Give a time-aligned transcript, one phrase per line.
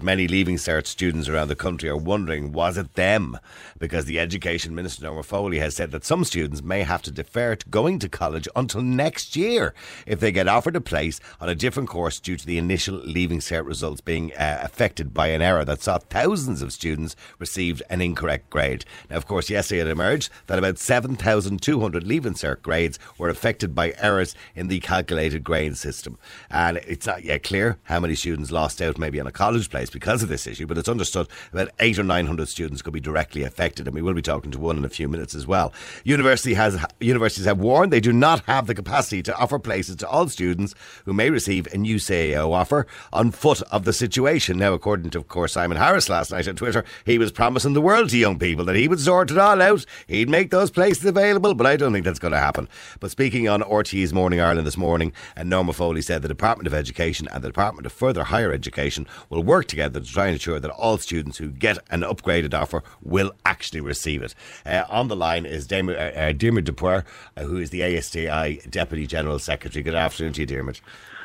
[0.00, 3.36] Many Leaving Cert students around the country are wondering, was it them?
[3.80, 7.56] Because the Education Minister, Norma Foley, has said that some students may have to defer
[7.56, 9.74] to going to college until next year
[10.06, 13.40] if they get offered a place on a different course due to the initial Leaving
[13.40, 18.00] Cert results being uh, affected by an error that saw thousands of students received an
[18.00, 18.84] incorrect grade.
[19.10, 23.94] Now, of course, yesterday it emerged that about 7,200 Leaving Cert grades were affected by
[23.98, 26.18] errors in the calculated grade system.
[26.52, 29.87] And it's not yet clear how many students lost out maybe on a college place
[29.90, 33.00] because of this issue, but it's understood that eight or nine hundred students could be
[33.00, 35.72] directly affected, and we will be talking to one in a few minutes as well.
[36.04, 40.08] University has universities have warned they do not have the capacity to offer places to
[40.08, 40.74] all students
[41.04, 44.58] who may receive a new CAO offer on foot of the situation.
[44.58, 47.80] Now, according to, of course, Simon Harris last night on Twitter, he was promising the
[47.80, 49.84] world to young people that he would sort it all out.
[50.06, 52.68] He'd make those places available, but I don't think that's going to happen.
[53.00, 56.74] But speaking on RTÉ's Morning Ireland this morning, and Norma Foley said the Department of
[56.74, 60.34] Education and the Department of Further Higher Education will work together together to try and
[60.34, 64.34] ensure that all students who get an upgraded offer will actually receive it.
[64.66, 67.02] Uh, on the line is Diarmaid, uh, uh,
[67.36, 69.82] uh, who is the ASTI Deputy General Secretary.
[69.84, 70.80] Good afternoon to you, Diarmaid.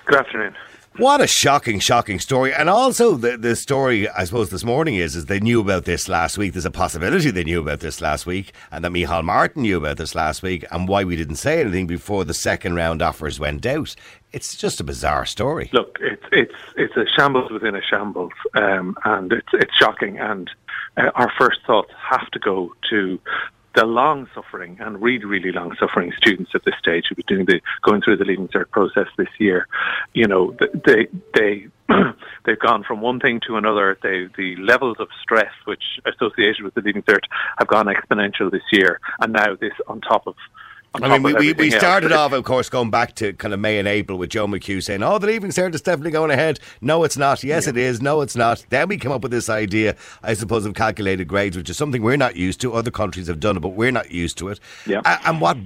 [0.06, 0.56] Good afternoon.
[0.98, 2.54] What a shocking, shocking story.
[2.54, 6.08] And also the, the story, I suppose, this morning is, is they knew about this
[6.08, 6.54] last week.
[6.54, 9.98] There's a possibility they knew about this last week and that Micheál Martin knew about
[9.98, 13.66] this last week and why we didn't say anything before the second round offers went
[13.66, 13.96] out.
[14.34, 15.72] It's just a bizarre story.
[15.74, 20.20] Look, it's it's it's a shambles within a shambles, um, and it's it's shocking.
[20.20, 20.50] And
[20.98, 23.20] uh, our first thoughts have to go to
[23.76, 27.46] the long suffering and really, really long suffering students at this stage who are doing
[27.46, 29.68] the going through the leaving cert process this year.
[30.14, 31.68] You know, they they
[32.46, 33.98] they've gone from one thing to another.
[34.02, 37.24] They, the levels of stress which associated with the leaving cert
[37.58, 40.36] have gone exponential this year, and now this on top of
[40.96, 42.20] I mean, we, we, we started else.
[42.20, 45.02] off, of course, going back to kind of May and April with Joe McHugh saying,
[45.02, 46.59] oh, the Leaving Cert is definitely going ahead.
[46.81, 47.44] No, it's not.
[47.44, 47.72] Yes, yeah.
[47.72, 48.02] it is.
[48.02, 48.64] No, it's not.
[48.70, 52.03] Then we came up with this idea, I suppose, of calculated grades, which is something
[52.03, 52.74] we're not used to.
[52.74, 54.59] Other countries have done it, but we're not used to it.
[54.86, 55.02] Yeah.
[55.26, 55.58] And what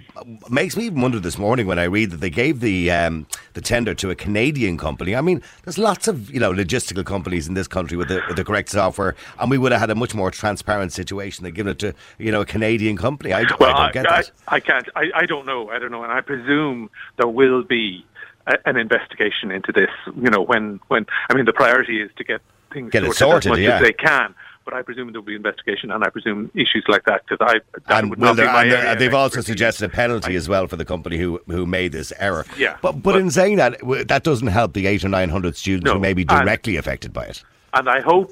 [0.50, 3.62] makes me even wonder this morning when I read that they gave the um, the
[3.62, 5.16] tender to a Canadian company.
[5.16, 8.38] I mean, there's lots of you know logistical companies in this country with the, with
[8.38, 11.72] the correct software, and we would have had a much more transparent situation than giving
[11.72, 13.34] it to you know a Canadian company.
[13.34, 14.32] I, well, I don't get I, that.
[14.48, 14.88] I can't.
[14.96, 15.62] I, I don't know.
[15.70, 18.06] I don't know, and I presume there will be
[18.46, 19.90] a, an investigation into this.
[20.24, 22.42] You know, when when I mean the priority is to get
[22.74, 23.76] things get sorted, sorted as much yeah.
[23.78, 24.36] as they can.
[24.66, 27.62] But I presume there will be investigation, and I presume issues like that because I
[27.88, 30.68] that and would not be my and area they've also suggested a penalty as well
[30.68, 32.46] for the company who who made this error.
[32.58, 35.56] Yeah, but but, but- in saying that, that doesn't help the eight or nine hundred
[35.56, 37.44] students No, who may be and- directly affected by it.
[37.74, 38.32] and I hope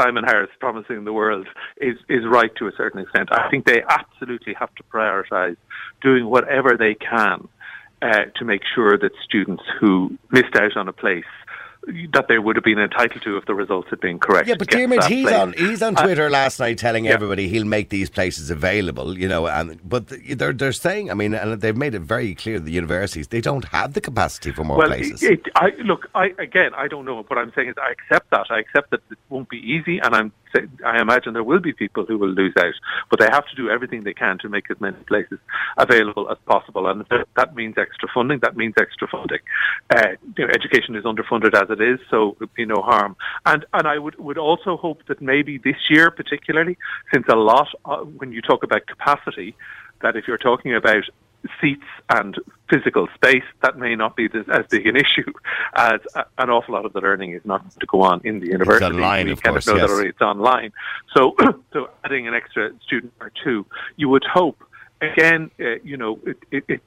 [0.00, 1.46] Simon Harris promising the world
[1.78, 3.28] is is right to a certain extent.
[3.32, 5.56] I think they absolutely have to prioritise
[6.00, 7.48] doing whatever they can
[8.02, 11.24] uh, to make sure that students who missed out on a place
[12.12, 14.46] that they would have been entitled to if the results had been correct.
[14.46, 15.34] Yeah, but Diarmaid, he's place.
[15.34, 17.12] on he's on Uh, Twitter last night telling yeah.
[17.12, 19.18] everybody he'll make these places available.
[19.18, 22.60] You know, and but they're they're saying, I mean, and they've made it very clear
[22.60, 25.22] the universities they don't have the capacity for more well, places.
[25.22, 27.22] It, it, I, look, I, again, I don't know.
[27.22, 28.46] What I'm saying is, I accept that.
[28.50, 30.32] I accept that it won't be easy, and I'm,
[30.84, 32.74] I imagine there will be people who will lose out.
[33.08, 35.38] But they have to do everything they can to make as many places
[35.78, 37.04] available as possible, and
[37.36, 38.40] that means extra funding.
[38.40, 39.40] That means extra funding.
[39.94, 43.16] Uh, you know, education is underfunded as it is, so there'd be no harm.
[43.46, 46.76] And and I would would also hope that maybe this year, particularly,
[47.12, 49.54] since a lot uh, when you talk about capacity,
[50.02, 51.04] that if you're talking about
[51.60, 52.36] seats and
[52.68, 55.32] physical space, that may not be this, as big an issue
[55.74, 58.46] as a, an awful lot of the learning is not to go on in the
[58.46, 58.84] university.
[58.84, 59.88] online, we of kind course, know yes.
[59.88, 60.72] that already it's online.
[61.16, 61.34] So,
[61.72, 63.66] so adding an extra student or two,
[63.96, 64.62] you would hope.
[65.00, 66.82] Again, uh, you know, it, it, it,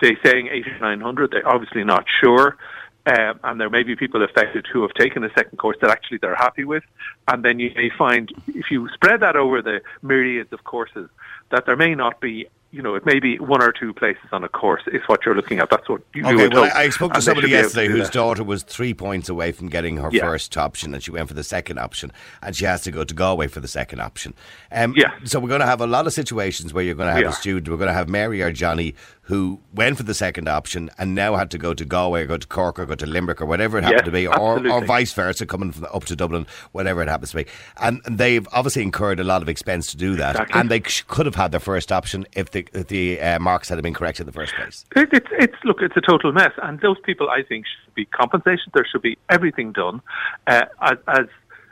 [0.00, 1.30] they're saying 8,900.
[1.30, 2.56] They're obviously not sure.
[3.06, 6.18] Um, and there may be people affected who have taken a second course that actually
[6.18, 6.82] they're happy with.
[7.28, 11.08] And then you may find, if you spread that over the myriads of courses,
[11.50, 14.42] that there may not be, you know, it may be one or two places on
[14.42, 15.70] a course is what you're looking at.
[15.70, 16.64] That's what you, Okay, well.
[16.64, 18.12] I I spoke to And somebody able to yesterday whose that.
[18.12, 20.22] daughter was three points away from getting her Yeah.
[20.22, 22.10] first option, and she went for the second option,
[22.42, 24.34] and she has to go to Galway for the second option.
[24.72, 25.12] Um, Yeah.
[25.24, 27.28] So we're going to have a lot of situations where you're going to have We
[27.28, 27.68] a student.
[27.68, 31.34] We're going to have Mary or Johnny who went for the second option and now
[31.36, 33.76] had to go to Galway or go to Cork or go to Limerick or whatever
[33.78, 37.02] it happened Yes, to be, or, or vice versa, coming from up to Dublin, whatever
[37.02, 37.46] it happens to be.
[37.80, 40.60] And and they've obviously incurred a lot of expense to do that, Exactly.
[40.60, 43.68] and they sh- could have had their first option if the if the uh, marks
[43.68, 44.84] had been correct in the first place.
[44.94, 48.04] It, it's it's look, it's a total mess, and those people, I think, should be
[48.06, 48.68] compensated.
[48.74, 50.00] There should be everything done
[50.46, 51.26] uh, as, as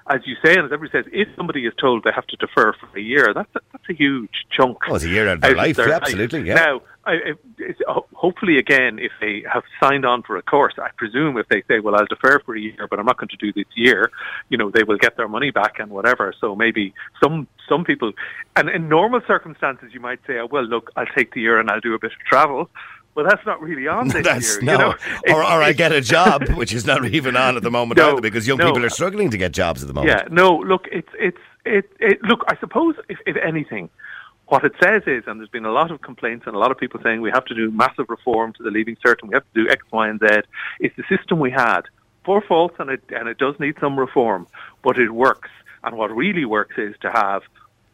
[0.07, 2.75] as you say, and as everybody says, if somebody is told they have to defer
[2.75, 4.79] for a year, that's a, that's a huge chunk.
[4.89, 5.77] Oh, it's a year out of their life.
[5.77, 6.43] their yeah, absolutely.
[6.43, 6.55] Yeah.
[6.55, 7.81] Now, I, it's,
[8.15, 11.81] hopefully, again, if they have signed on for a course, I presume if they say,
[11.81, 14.11] "Well, I'll defer for a year, but I'm not going to do this year,"
[14.51, 16.35] you know, they will get their money back and whatever.
[16.39, 16.93] So maybe
[17.23, 18.13] some some people,
[18.57, 21.71] and in normal circumstances, you might say, oh, "Well, look, I'll take the year and
[21.71, 22.71] I'll do a bit of travel."
[23.15, 24.63] Well, that's not really on this that's, year.
[24.63, 24.73] No.
[24.73, 24.95] You know?
[25.29, 28.13] or, or I get a job, which is not even on at the moment No,
[28.13, 28.67] either, because young no.
[28.67, 30.17] people are struggling to get jobs at the moment.
[30.17, 32.45] Yeah, no, look, it's it's it, it look.
[32.49, 33.89] I suppose if, if anything,
[34.49, 36.79] what it says is, and there's been a lot of complaints and a lot of
[36.79, 39.45] people saying we have to do massive reform to the leaving cert and we have
[39.55, 40.27] to do X, Y, and Z.
[40.81, 41.83] It's the system we had
[42.25, 44.47] for faults, and it and it does need some reform,
[44.83, 45.51] but it works.
[45.83, 47.43] And what really works is to have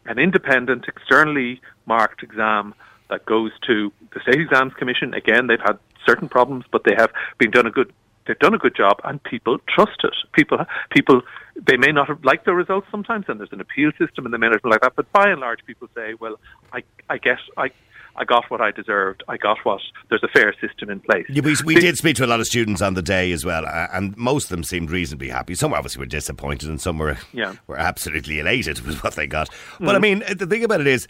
[0.06, 2.75] an independent, externally marked exam
[3.10, 5.14] that goes to the State Exams Commission.
[5.14, 7.92] Again, they've had certain problems, but they have been done a good.
[8.26, 10.14] They've done a good job, and people trust it.
[10.32, 10.58] People,
[10.90, 11.22] people,
[11.66, 14.38] they may not have liked the results sometimes, and there's an appeal system, and they
[14.38, 14.94] may not like that.
[14.94, 16.38] But by and large, people say, "Well,
[16.72, 17.70] I, I guess I."
[18.16, 19.22] I got what I deserved.
[19.28, 21.26] I got what there's a fair system in place.
[21.28, 23.64] Yeah, we we did speak to a lot of students on the day as well,
[23.66, 25.54] uh, and most of them seemed reasonably happy.
[25.54, 27.54] Some obviously were disappointed, and some were Yeah.
[27.66, 29.48] were absolutely elated with what they got.
[29.78, 31.06] But I mean, the thing about it is,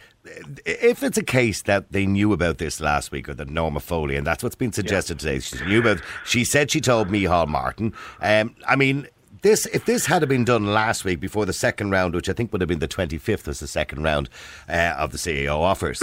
[0.67, 4.17] if it's a case that they knew about this last week, or that Norma Foley,
[4.17, 6.01] and that's what's been suggested today, she knew about.
[6.25, 7.93] She said she told Micheál Martin.
[8.21, 9.09] Um, I mean.
[9.43, 12.53] This, if this had been done last week before the second round, which I think
[12.53, 14.29] would have been the 25th was the second round
[14.69, 16.03] uh, of the CAO offers,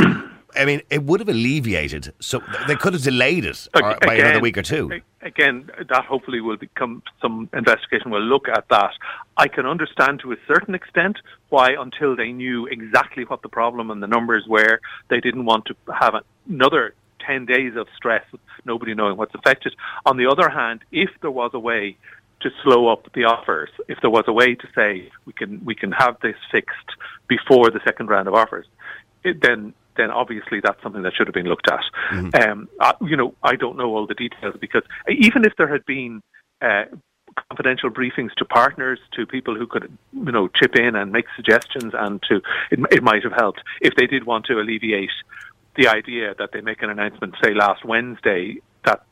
[0.57, 2.13] I mean, it would have alleviated.
[2.19, 5.01] So they could have delayed it or, uh, by another week or two.
[5.21, 8.91] Again, that hopefully will become some investigation will look at that.
[9.35, 11.17] I can understand to a certain extent
[11.49, 15.65] why, until they knew exactly what the problem and the numbers were, they didn't want
[15.65, 16.15] to have
[16.49, 16.93] another
[17.25, 19.75] 10 days of stress with nobody knowing what's affected.
[20.05, 21.97] On the other hand, if there was a way
[22.39, 25.75] to slow up the offers, if there was a way to say we can we
[25.75, 26.89] can have this fixed
[27.27, 28.67] before the second round of offers,
[29.23, 31.83] it, then then obviously that's something that should have been looked at.
[32.35, 35.85] Um, I, you know, I don't know all the details because even if there had
[35.85, 36.21] been
[36.61, 36.85] uh,
[37.49, 41.93] confidential briefings to partners, to people who could, you know, chip in and make suggestions,
[41.97, 42.41] and to
[42.71, 45.11] it, it might have helped if they did want to alleviate
[45.75, 49.03] the idea that they make an announcement, say last Wednesday, that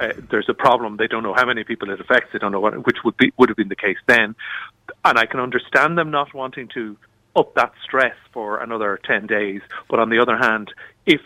[0.00, 0.96] uh, there's a problem.
[0.96, 2.30] They don't know how many people it affects.
[2.32, 4.34] They don't know what, which would be would have been the case then.
[5.04, 6.96] And I can understand them not wanting to
[7.36, 9.60] up that stress for another ten days.
[9.88, 10.72] But on the other hand,
[11.06, 11.20] if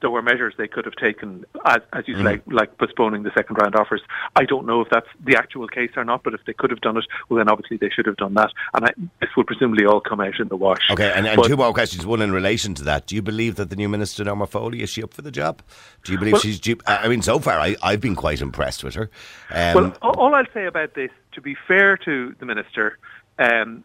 [0.00, 3.56] there were measures they could have taken, as, as you say, like, postponing the second
[3.56, 4.00] round offers.
[4.36, 6.80] I don't know if that's the actual case or not, but if they could have
[6.80, 8.52] done it, well, then obviously they should have done that.
[8.74, 10.88] And I, this will presumably all come out in the wash.
[10.90, 12.06] Okay, and, and But- two more questions.
[12.06, 13.06] One in relation to that.
[13.06, 15.62] Do you believe that the new minister, Norma Foley, is she up for the job?
[16.04, 16.64] Do you believe Well- she's?
[16.64, 19.10] You, I mean, so far I, I've been quite impressed with her.
[19.50, 22.98] Um, Well, all I'll say about this, to be fair to the minister,
[23.40, 23.82] um,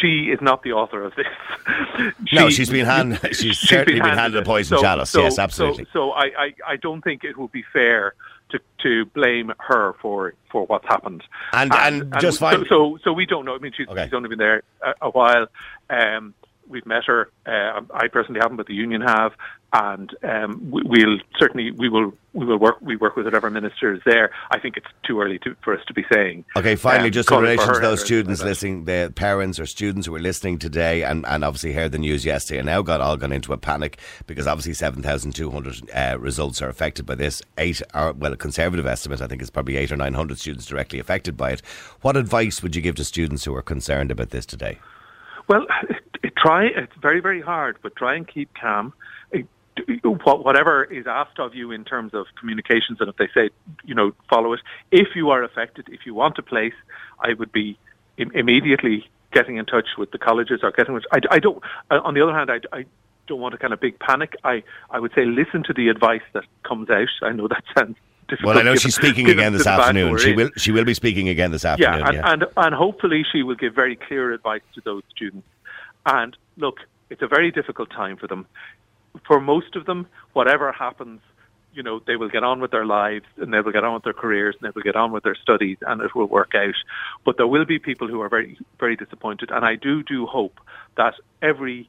[0.00, 1.26] she is not the author of this.
[2.32, 5.14] No, she's been hand- she's certainly been handed a poison poisoned chalice.
[5.14, 5.84] Yes, absolutely.
[5.86, 8.14] So, so I, I, I don't think it would be fair
[8.50, 11.22] to to blame her for, for what's happened.
[11.52, 13.54] And- and just so, so so we don't know.
[13.54, 14.04] I mean, she's, Okay.
[14.04, 15.46] she's only been there a, a while.
[15.90, 16.34] Um,
[16.68, 17.30] we've met her.
[17.46, 19.32] Uh, I personally haven't, but the union have,
[19.72, 23.92] and um, we, we'll certainly we will we will work we work with whatever minister
[23.94, 24.30] is there.
[24.50, 26.44] I think it's too early to, for us to be saying.
[26.56, 30.06] Okay, finally, um, just in relation to those students like listening, the parents or students
[30.06, 33.16] who were listening today and, and obviously heard the news yesterday and now got all
[33.16, 37.42] gone into a panic because obviously 7,200 uh, results are affected by this.
[37.58, 40.98] Eight, are, well, a conservative estimate, I think, is probably eight or 900 students directly
[40.98, 41.62] affected by it.
[42.00, 44.78] What advice would you give to students who are concerned about this today?
[45.48, 45.66] Well,
[46.36, 46.66] try.
[46.66, 48.92] It's very, very hard, but try and keep calm.
[49.32, 49.42] Eh,
[50.24, 53.50] Whatever is asked of you in terms of communications, and if they say,
[53.84, 54.60] you know, follow it.
[54.90, 56.74] If you are affected, if you want a place,
[57.20, 57.78] I would be
[58.16, 61.00] immediately getting in touch with the colleges or getting.
[61.12, 61.62] I, I don't.
[61.90, 62.84] uh, On the other hand, I, I
[63.28, 64.34] don't want a kind of big panic.
[64.42, 67.08] I, I would say listen to the advice that comes out.
[67.22, 67.96] I know that sounds
[68.28, 68.54] difficult.
[68.54, 70.18] Well, I know given- she's speaking again this afternoon.
[70.18, 70.50] She will.
[70.56, 72.00] She will be speaking again this afternoon.
[72.00, 72.32] Yeah, and, yeah.
[72.32, 75.46] and and hopefully she will give very clear advice to those students.
[76.06, 76.78] And look,
[77.10, 78.46] it's a very difficult time for them.
[79.26, 81.20] For most of them, whatever happens,
[81.74, 84.04] you know, they will get on with their lives and they will get on with
[84.04, 86.74] their careers and they will get on with their studies and it will work out.
[87.24, 89.50] But there will be people who are very, very disappointed.
[89.50, 90.60] And I do, do hope
[90.96, 91.88] that everything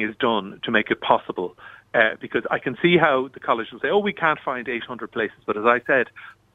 [0.00, 1.56] is done to make it possible.
[1.96, 5.10] Uh, because I can see how the college will say, oh, we can't find 800
[5.10, 5.38] places.
[5.46, 6.08] But as I said,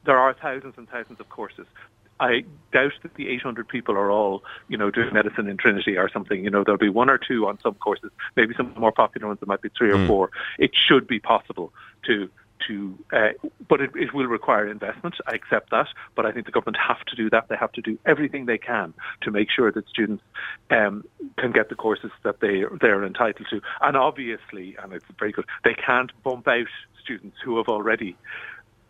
[0.04, 1.66] there are thousands and thousands of courses.
[2.20, 6.08] I doubt that the 800 people are all, you know, doing medicine in Trinity or
[6.08, 6.44] something.
[6.44, 8.92] You know, there'll be one or two on some courses, maybe some of the more
[8.92, 9.40] popular ones.
[9.40, 10.30] There might be three or four.
[10.60, 11.72] It should be possible
[12.04, 12.30] to
[12.66, 13.28] to, uh,
[13.68, 15.16] but it, it will require investment.
[15.26, 17.48] I accept that, but I think the government have to do that.
[17.48, 20.22] They have to do everything they can to make sure that students
[20.70, 21.04] um,
[21.38, 23.60] can get the courses that they they're entitled to.
[23.80, 26.66] And obviously, and it's very good, they can't bump out
[27.02, 28.16] students who have already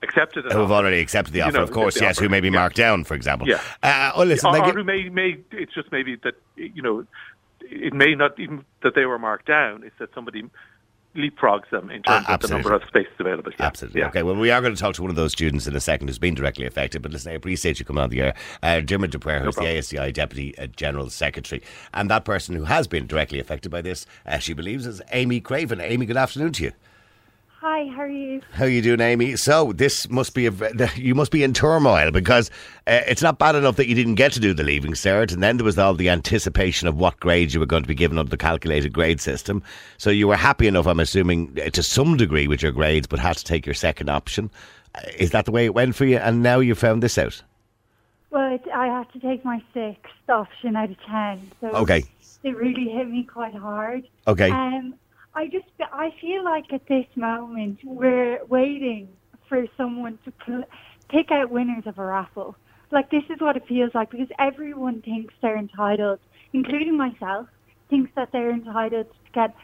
[0.03, 0.53] accepted it.
[0.53, 2.49] Who have already accepted the You offer, know, of course, yes, offer, who may be
[2.49, 2.55] yeah.
[2.55, 3.49] marked down, for example.
[3.49, 3.61] Yeah.
[3.83, 7.07] Uh, oh, listen, or, or who may, may it's just maybe that you know
[7.61, 9.83] it may not even that they were marked down.
[9.85, 10.45] It's that somebody
[11.17, 13.53] leapfrogs them in terms Ah, of the number of spaces available.
[13.59, 13.67] Yeah.
[13.67, 14.01] Absolutely.
[14.01, 14.09] Yeah.
[14.09, 16.09] Okay, well, we are going to talk to one of those students in a second
[16.09, 17.03] who's been directly affected.
[17.03, 18.35] But listen, I appreciate you coming on the air.
[18.63, 19.77] Uh, Diarmaid De Paor, who's the problem.
[19.79, 21.63] ASTI Deputy uh, General Secretary.
[21.93, 25.41] And that person who has been directly affected by this, uh, she believes, is Amy
[25.41, 25.81] Craven.
[25.81, 26.73] Amy, good afternoon to you.
[27.63, 28.41] Hi, how are you?
[28.55, 29.37] How you doing, Amy?
[29.37, 30.53] So this must be a,
[30.97, 32.51] you must be in turmoil because
[32.89, 35.45] uh, it's not bad enough that you didn't get to do the leaving cert, and
[35.45, 38.19] then there was all the anticipation of what grades you were going to be given
[38.19, 39.63] under the calculated grade system.
[39.97, 43.21] So you were happy enough, I'm assuming, uh, to some degree with your grades, but
[43.21, 44.51] had to take your second option.
[44.97, 46.17] Uh, Is that the way it went for you?
[46.17, 47.41] And now you found this out.
[48.31, 52.03] Well, it, I had to take my sixth option out of ten, so Okay.
[52.43, 54.09] it really hit me quite hard.
[54.27, 54.51] Okay.
[54.51, 54.95] Um,
[55.35, 59.09] I just I feel like at this moment we're waiting
[59.49, 60.65] for someone to pl-
[61.09, 62.57] pick out winners of a raffle.
[62.91, 66.21] Like this is what it feels like because everyone thinks they're entitled,
[66.53, 67.49] including myself,
[67.89, 69.55] thinks that they're entitled to get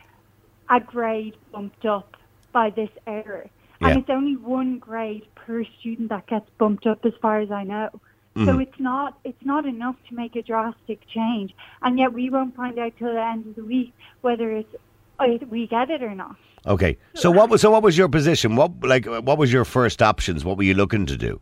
[0.71, 2.17] a grade bumped up
[2.53, 3.49] by this error.
[3.81, 3.89] Yeah.
[3.89, 7.65] And it's only one grade per student that gets bumped up as far as I
[7.65, 7.91] know.
[8.35, 8.61] So mm-hmm.
[8.61, 11.55] it's not it's not enough to make a drastic change.
[11.83, 14.75] And yet we won't find out till the end of the week whether it's
[15.51, 16.37] we get it or not.
[16.67, 16.99] Okay.
[17.15, 18.57] So what was so what was your position?
[18.57, 20.45] What like what was your first options?
[20.45, 21.41] What were you looking to do?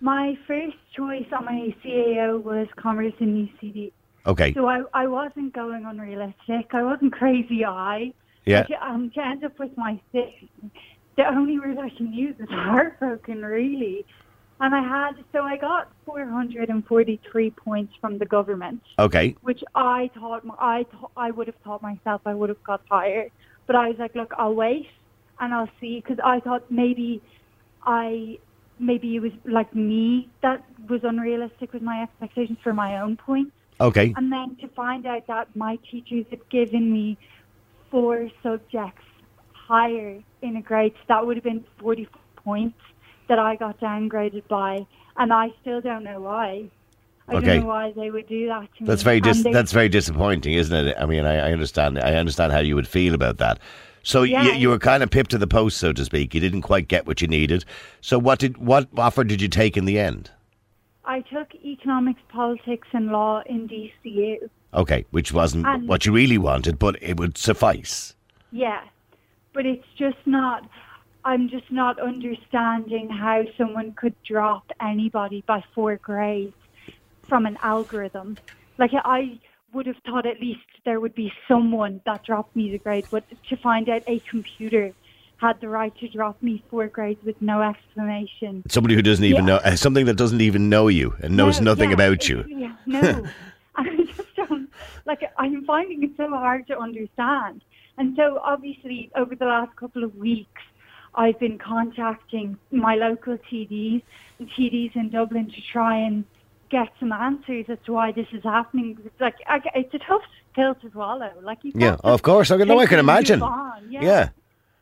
[0.00, 3.92] My first choice on my CAO was Commerce and UCD.
[4.26, 4.52] Okay.
[4.54, 6.72] So I, I wasn't going unrealistic.
[6.72, 8.12] I wasn't crazy eye.
[8.44, 8.66] Yeah.
[8.80, 10.30] I, um, to end up with my six,
[11.16, 14.04] the only word I can use is heartbroken, really.
[14.58, 19.36] And I had, so I got 443 points from the government, Okay.
[19.42, 23.28] which I thought, I, th- I would have thought myself I would have got higher.
[23.66, 24.88] But I was like, look, I'll wait
[25.40, 27.20] and I'll see, because I thought maybe
[27.82, 28.38] I,
[28.78, 33.52] maybe it was like me that was unrealistic with my expectations for my own points.
[33.78, 34.14] Okay.
[34.16, 37.18] And then to find out that my teachers had given me
[37.90, 39.02] four subjects
[39.52, 42.78] higher in a grade, so that would have been 40 points
[43.28, 46.66] that I got downgraded by, and I still don't know why.
[47.28, 47.46] I Okay.
[47.46, 49.04] don't know why they would do that to That's me.
[49.04, 50.96] very dis- they- that's very disappointing, isn't it?
[50.98, 51.98] I mean, I, I understand.
[51.98, 53.58] I understand how you would feel about that.
[54.04, 54.44] So Yeah.
[54.44, 56.34] you, you were kind of pipped to the post, so to speak.
[56.34, 57.64] You didn't quite get what you needed.
[58.00, 60.30] So what did what offer did you take in the end?
[61.04, 64.48] I took economics, politics, and law in DCU.
[64.74, 68.14] Okay, which wasn't And- what you really wanted, but it would suffice.
[68.52, 68.80] Yeah,
[69.52, 70.62] but it's just not.
[71.26, 76.54] I'm just not understanding how someone could drop anybody by four grades
[77.28, 78.38] from an algorithm.
[78.78, 79.40] Like I
[79.72, 83.24] would have thought at least there would be someone that dropped me the grade, but
[83.48, 84.92] to find out a computer
[85.38, 88.62] had the right to drop me four grades with no explanation.
[88.68, 89.56] Somebody who doesn't even Yeah.
[89.56, 92.44] know uh, something that doesn't even know you and knows No, nothing yeah, about you.
[92.48, 93.26] Yeah, no.
[93.74, 93.84] I
[94.16, 94.70] just don't,
[95.04, 97.62] like, I'm finding it so hard to understand.
[97.98, 100.62] And so, obviously, over the last couple of weeks,
[101.16, 104.02] I've been contacting my local TDs
[104.38, 106.24] and TDs in Dublin to try and
[106.68, 108.98] get some answers as to why this is happening.
[109.04, 110.22] It's like, I, it's a tough
[110.54, 111.30] pill to swallow.
[111.40, 112.50] Like, you Yeah, of course.
[112.50, 113.42] I can, no, I can it and move imagine.
[113.42, 113.86] on.
[113.90, 114.28] Yeah.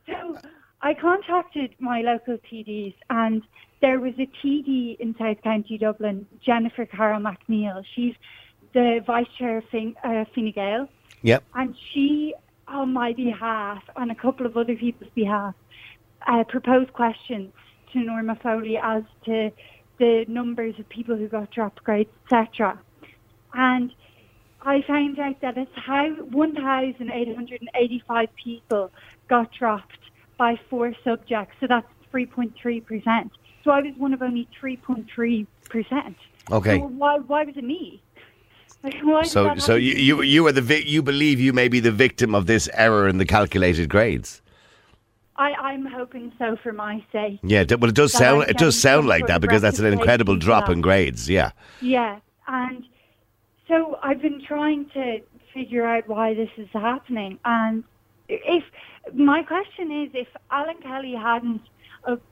[0.09, 0.39] So
[0.83, 3.43] I contacted my local TDs, and
[3.81, 7.85] there was a TD in South County Dublin, Jennifer Carroll MacNeill.
[7.95, 8.15] She's
[8.73, 10.89] the vice chair of fin- uh, Fine Gael,
[11.23, 11.45] Yep.
[11.55, 12.35] and she,
[12.67, 15.55] on my behalf and a couple of other people's behalf,
[16.27, 17.53] uh, proposed questions
[17.93, 19.51] to Norma Foley as to
[19.99, 22.79] the numbers of people who got dropped grades, etc.
[23.53, 23.93] And
[24.63, 28.91] I found out that it's how 1,885 people
[29.29, 29.99] got dropped
[30.37, 31.55] by four subjects.
[31.61, 33.31] So that's 3.3%.
[33.63, 35.47] So I was one of only 3.3%.
[36.51, 36.79] Okay.
[36.79, 38.03] So why, why was it me?
[38.83, 41.81] Like, why So so you you, you are the vi- you believe you may be
[41.81, 44.43] the victim of this error in the calculated grades.
[45.37, 47.41] I, I'm hoping so for my sake.
[47.43, 50.69] Yeah, well, it does sound it does sound like that because that's an incredible drop
[50.69, 51.29] in grades.
[51.29, 51.51] Yeah.
[51.81, 52.85] Yeah, and
[53.69, 55.21] so I've been trying to
[55.53, 57.39] figure out why this is happening.
[57.45, 57.85] And
[58.29, 58.65] if
[59.13, 61.63] my question is, if Alan Kelly hadn't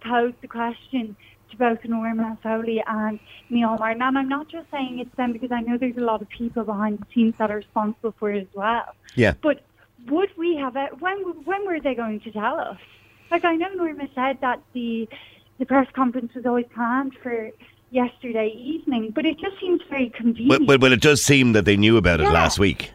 [0.01, 1.17] posed the question
[1.51, 3.19] to both Norma Foley and
[3.51, 6.23] Neil Martin, and I'm not just saying it's them because I know there's a lot
[6.23, 8.95] of people behind the scenes that are responsible for it as well.
[9.15, 9.35] Yeah.
[9.43, 9.63] But
[10.09, 10.77] would we have?
[10.77, 11.01] it?
[11.01, 12.79] when when were they going to tell us?
[13.31, 15.09] Like I know Norma said that the
[15.59, 17.51] the press conference was always planned for
[17.91, 20.67] yesterday evening, but it just seems very convenient.
[20.67, 22.33] well, well, it does seem that they knew about it Yeah.
[22.33, 22.91] last week.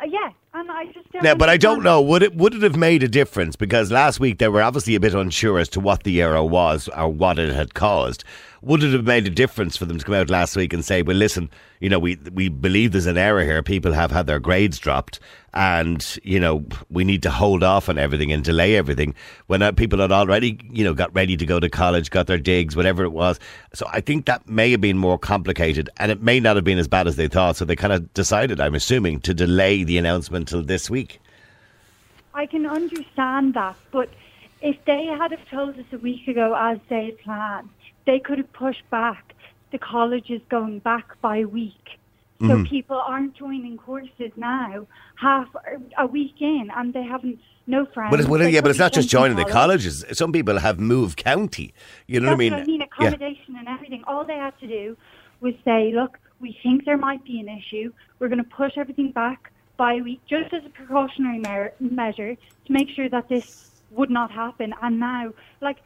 [0.00, 2.02] Uh, yeah, and I just don't Yeah, but I don't know.
[2.02, 3.56] Would it would it have made a difference?
[3.56, 6.88] Because last week they were obviously a bit unsure as to what the error was
[6.88, 8.24] or what it had caused.
[8.66, 11.00] Would it have made a difference for them to come out last week and say,
[11.00, 13.62] "Well, listen, you know, we we believe there's an error here.
[13.62, 15.20] People have had their grades dropped,
[15.54, 19.14] and you know, we need to hold off on everything and delay everything."
[19.46, 22.38] When uh, people had already, you know, got ready to go to college, got their
[22.38, 23.38] digs, whatever it was.
[23.72, 26.78] So I think that may have been more complicated, and it may not have been
[26.78, 27.54] as bad as they thought.
[27.54, 31.20] So they kind of decided, I'm assuming, to delay the announcement till this week.
[32.34, 34.08] I can understand that, but
[34.60, 37.68] if they had have told us a week ago as they planned,
[38.06, 39.34] they could have pushed back
[39.72, 41.98] the colleges going back by a week.
[42.40, 42.64] So Mm-hmm.
[42.64, 45.48] people aren't joining courses now, half
[45.96, 48.10] a week in, and they haven't no friends.
[48.10, 50.04] But it's, well, yeah, but it's couldn't just joining the colleges.
[50.12, 51.72] Some people have moved county.
[52.06, 52.52] You know That's what I mean?
[52.52, 52.80] what I mean.
[52.80, 52.86] Yeah.
[53.08, 54.04] Accommodation and everything.
[54.06, 54.96] All they had to do
[55.40, 57.90] was say, look, we think there might be an issue.
[58.18, 62.34] We're going to push everything back by a week, just as a precautionary mer- measure
[62.66, 64.74] to make sure that this would not happen.
[64.82, 65.32] And now,
[65.62, 65.78] like,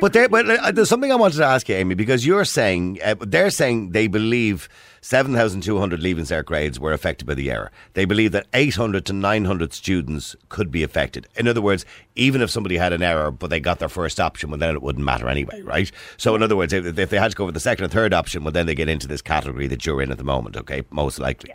[0.00, 2.98] But, there, but uh, there's something I wanted to ask you, Amy, because you're saying
[3.02, 4.68] uh, they're saying they believe
[5.00, 7.70] 7,200 leaving cert grades were affected by the error.
[7.94, 11.26] They believe that 800 to 900 students could be affected.
[11.36, 11.84] In other words,
[12.16, 14.82] even if somebody had an error, but they got their first option, well, then it
[14.82, 15.90] wouldn't matter anyway, right?
[16.16, 18.12] So, in other words, if, if they had to go for the second or third
[18.12, 20.82] option, well, then they get into this category that you're in at the moment, okay?
[20.90, 21.52] Most likely.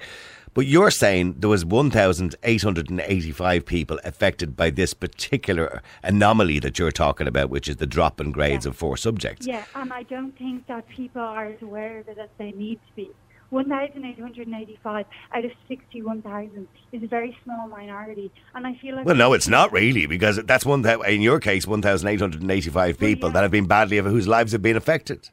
[0.54, 7.28] But you're saying there was 1,885 people affected by this particular anomaly that you're talking
[7.28, 8.70] about, which is the drop in grades Yeah.
[8.70, 9.48] of four subjects.
[9.48, 12.80] Yeah, and I don't think that people are as aware of it as they need
[12.88, 13.10] to be.
[13.50, 19.34] 1,885 out of 61,000 is a very small minority, and I feel like Well, no,
[19.34, 23.34] it's not really because that's one that, in your case, 1,885 Well, people yeah.
[23.34, 25.30] that have been badly, whose lives have been affected.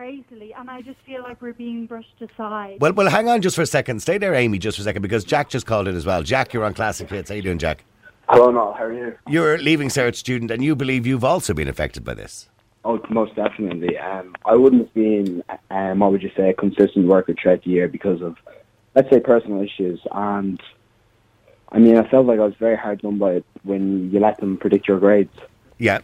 [0.00, 2.78] Crazily, and I just feel like we're being brushed aside.
[2.80, 4.00] Well, well, hang on just for a second.
[4.00, 6.22] Stay there, Amy, just for a second, because Jack just called in as well.
[6.22, 7.28] Jack, you're on Classic Hits.
[7.28, 7.84] How you doing, Jack?
[8.30, 8.72] Hello, Noel.
[8.72, 9.14] How are you?
[9.28, 12.48] You're a Leaving Cert student, and you believe you've also been affected by this.
[12.82, 13.98] Oh, most definitely.
[13.98, 17.70] Um, I wouldn't have been, um, what would you say, a consistent worker throughout the
[17.70, 18.36] year because of,
[18.94, 20.00] let's say, personal issues.
[20.12, 20.62] And
[21.72, 24.40] I mean, I felt like I was very hard done by it when you let
[24.40, 25.36] them predict your grades.
[25.76, 26.00] Yeah.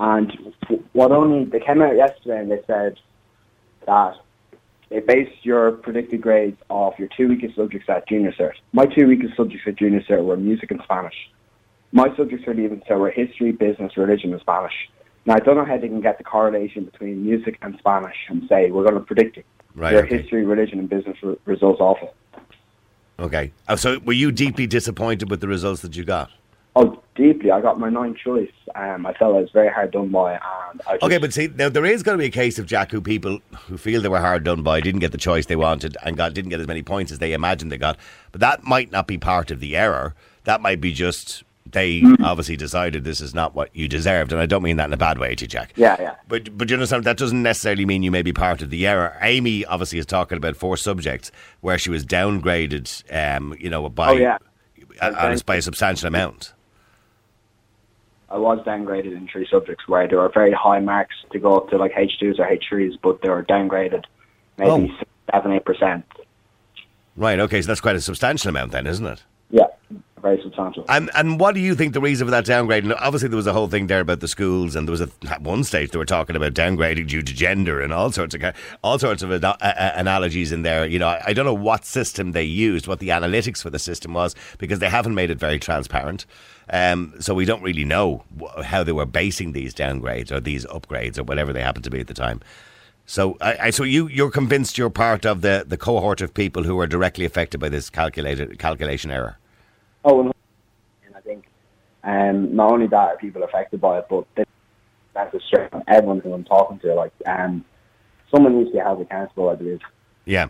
[0.00, 0.54] And
[0.94, 2.98] what only they came out yesterday and they said
[3.86, 4.16] that
[4.88, 8.54] they based your predicted grades off your two weakest subjects at junior cert.
[8.72, 11.14] My two weakest subjects at junior cert were music and Spanish.
[11.92, 14.72] My subjects for leaving cert were history, business, religion, and Spanish.
[15.26, 18.48] Now I don't know how they can get the correlation between music and Spanish and
[18.48, 19.44] say we're going to predict it.
[19.74, 20.16] Right, your okay.
[20.16, 22.14] history, religion, and business re- results off it.
[23.18, 23.52] Okay.
[23.68, 26.30] Oh, so were you deeply disappointed with the results that you got?
[26.82, 27.50] Oh, deeply.
[27.50, 28.50] I got my ninth choice.
[28.74, 31.48] Um, I felt I was very hard done by, and I just, Okay, but see,
[31.48, 34.08] now there is going to be a case of Jack who people who feel they
[34.08, 36.66] were hard done by didn't get the choice they wanted and got didn't get as
[36.66, 37.98] many points as they imagined they got.
[38.32, 40.14] But that might not be part of the error.
[40.44, 44.46] That might be just they obviously decided this is not what you deserved, and I
[44.46, 45.72] don't mean that in a bad way to Jack.
[45.76, 46.14] yeah, yeah.
[46.28, 49.16] But but you understand that doesn't necessarily mean you may be part of the error.
[49.20, 54.10] Amy obviously is talking about four subjects where she was downgraded, um, you know, by
[54.10, 54.38] Oh, yeah.
[55.44, 56.54] by a substantial amount.
[58.30, 61.68] I was downgraded in three subjects where there were very high marks to go up
[61.70, 64.04] to like H2s or H3s, but they were downgraded
[64.56, 64.96] maybe
[65.32, 65.52] Oh.
[65.52, 66.04] eight percent.
[67.16, 67.38] Right.
[67.40, 67.60] Okay.
[67.62, 69.22] So that's quite a substantial amount, then, isn't it?
[69.50, 69.66] Yeah,
[70.20, 70.84] very substantial.
[70.88, 72.94] And and what do you think the reason for that downgrading?
[72.98, 75.42] Obviously, there was a whole thing there about the schools, and there was a, at
[75.42, 78.42] one stage they were talking about downgrading due to gender and all sorts of
[78.82, 80.86] all sorts of a- a- analogies in there.
[80.86, 83.78] You know, I, I don't know what system they used, what the analytics for the
[83.78, 86.26] system was, because they haven't made it very transparent.
[86.72, 88.22] Um, so we don't really know
[88.62, 92.00] how they were basing these downgrades or these upgrades or whatever they happened to be
[92.00, 92.40] at the time.
[93.06, 96.62] So, I, I, so you you're convinced you're part of the, the cohort of people
[96.62, 99.36] who are directly affected by this calculated calculation error.
[100.04, 100.32] Oh, and
[101.14, 101.44] I think
[102.04, 104.44] um, not only that are people affected by it, but they-
[105.12, 106.94] that's a stress on everyone who I'm talking to.
[106.94, 107.64] Like, um,
[108.30, 109.48] someone needs to be held accountable.
[109.48, 109.80] I believe.
[110.24, 110.48] Yeah.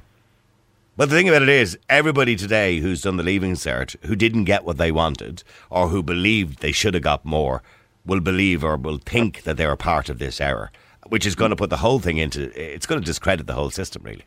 [0.97, 4.45] But the thing about it is, everybody today who's done the leaving cert, who didn't
[4.45, 7.63] get what they wanted, or who believed they should have got more,
[8.05, 10.71] will believe or will think that they're a part of this error,
[11.09, 13.71] which is going to put the whole thing into, it's going to discredit the whole
[13.71, 14.25] system, really.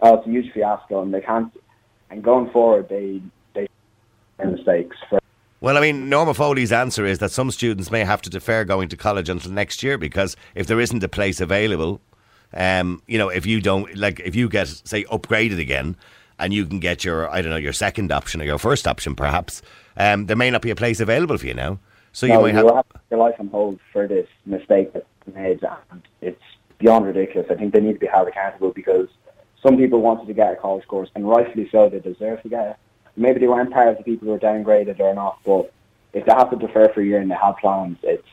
[0.00, 1.52] Oh, it's a huge fiasco, and they can't.
[2.10, 3.20] And going forward, they
[4.44, 4.96] mistakes.
[5.08, 5.20] For,
[5.60, 8.88] Well, I mean, Norma Foley's answer is that some students may have to defer going
[8.88, 12.00] to college until next year because if there isn't a place available,
[12.52, 15.96] um, you know, if you don't, like, if you get, say, upgraded again
[16.38, 19.14] and you can get your, I don't know, your second option or your first option
[19.14, 19.62] perhaps,
[19.96, 21.78] um, there may not be a place available for you now.
[22.12, 22.66] So you no, might have.
[22.74, 26.40] have your life on hold for this mistake that made, and it's
[26.78, 27.46] beyond ridiculous.
[27.50, 29.08] I think they need to be held accountable because
[29.62, 32.66] some people wanted to get a college course, and rightfully so, they deserve to get
[32.68, 32.76] it.
[33.16, 35.72] Maybe they weren't part of the people who were downgraded or not, but
[36.12, 38.26] if they have to defer for a year and they have plans, it's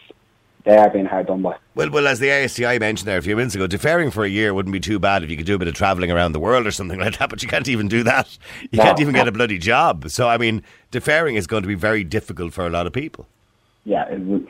[0.65, 1.57] they are being hard done by.
[1.75, 4.53] Well, well, as the ASTI mentioned there a few minutes ago, deferring for a year
[4.53, 6.65] wouldn't be too bad if you could do a bit of travelling around the world
[6.65, 7.29] or something like that.
[7.29, 8.37] But you can't even do that.
[8.71, 8.83] You No.
[8.83, 10.09] can't even get a bloody job.
[10.09, 13.27] So I mean, deferring is going to be very difficult for a lot of people.
[13.85, 14.49] Yeah, it would,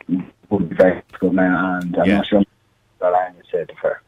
[0.50, 2.16] would be very difficult now, and I'm Yeah.
[2.18, 2.42] not sure
[3.00, 3.98] allowing you to defer.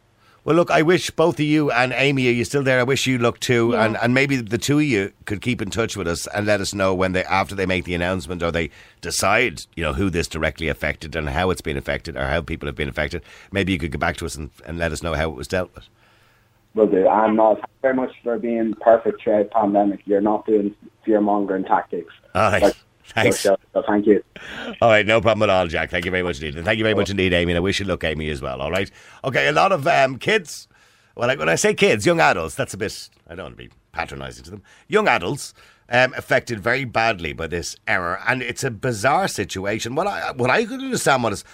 [0.46, 2.78] Well, look, I wish both of you and Amy, are you still there?
[2.78, 3.84] I wish you luck too, Yeah.
[3.84, 6.60] and and maybe the two of you could keep in touch with us and let
[6.60, 10.08] us know when they after they make the announcement or they decide, you know, who
[10.08, 13.22] this directly affected and how it's been affected or how people have been affected.
[13.50, 15.48] Maybe you could get back to us and, and let us know how it was
[15.48, 15.88] dealt with.
[16.74, 17.08] Will do.
[17.08, 20.02] And not thank you very much for being perfect throughout pandemic.
[20.04, 22.14] You're not doing fear mongering tactics.
[22.36, 22.62] All right.
[22.62, 22.76] Like,
[23.14, 23.40] Thanks.
[23.40, 24.22] So, so thank you.
[24.80, 25.90] All right, no problem at all, Jack.
[25.90, 26.56] Thank you very much indeed.
[26.56, 27.52] And thank you very much indeed, Amy.
[27.52, 28.60] And I wish you luck, Amy, as well.
[28.60, 28.90] All right.
[29.24, 30.68] Okay, a lot of um, kids.
[31.14, 33.70] Well, when I say kids, young adults, that's a bit, I don't want to be
[33.92, 34.62] patronising to them.
[34.86, 35.54] Young adults
[35.88, 38.20] um, affected very badly by this error.
[38.26, 39.94] And it's a bizarre situation.
[39.94, 41.44] What I, what I could understand what is,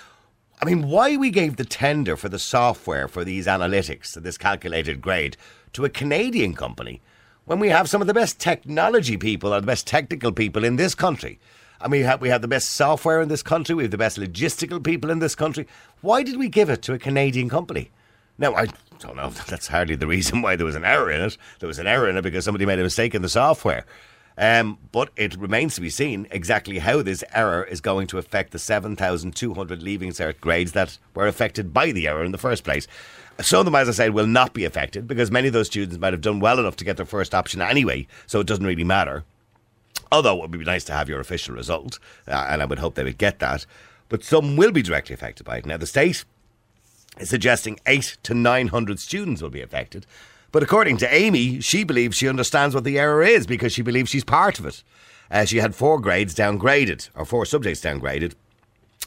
[0.61, 5.01] I mean, why we gave the tender for the software for these analytics, this calculated
[5.01, 5.37] grade,
[5.75, 7.01] to a Canadian company
[7.45, 10.77] when we have some of the best technology people or the best technical people in
[10.77, 11.39] this country.
[11.81, 13.99] I mean, we have, we have the best software in this country, we have the
[13.99, 15.67] best logistical people in this country.
[16.01, 17.91] Why did we give it to a Canadian company?
[18.39, 18.67] Now, I
[19.01, 19.31] don't know.
[19.49, 21.37] That's hardly the reason why there was an error in it.
[21.59, 23.85] There was an error in it because somebody made a mistake in the software.
[24.39, 28.53] Um, but it remains to be seen exactly how this error is going to affect
[28.53, 32.89] the 7,200 Leaving Cert grades that were affected by the error in the first place.
[33.41, 35.99] Some of them, as I said, will not be affected because many of those students
[35.99, 38.85] might have done well enough to get their first option anyway, so it doesn't really
[38.85, 39.25] matter.
[40.11, 42.95] Although it would be nice to have your official result, uh, and I would hope
[42.95, 43.67] they would get that.
[44.09, 45.67] But some will be directly affected by it.
[45.67, 46.25] Now, the state
[47.19, 50.07] is suggesting eight to 900 students will be affected.
[50.51, 54.11] But according to Amy, she believes she understands what the error is because she believes
[54.11, 54.83] she's part of it.
[55.31, 58.35] Uh, she had four grades downgraded, or four subjects downgraded.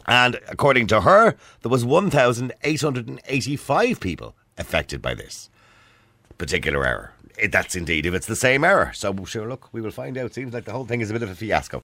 [0.08, 5.50] And according to her, there was 1,885 people affected by this
[6.38, 7.12] particular error.
[7.38, 8.92] It, that's indeed if it's the same error.
[8.94, 10.34] So, sure, look, we will find out.
[10.34, 11.82] Seems like the whole thing is a bit of a fiasco.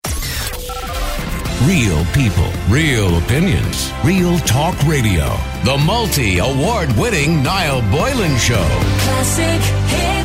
[1.65, 5.37] Real people, real opinions, real talk radio.
[5.63, 8.65] The multi award winning Niall Boylan Show.
[8.99, 10.20] Classic hits.